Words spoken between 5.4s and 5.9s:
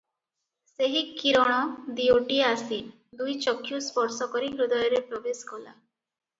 କଲା।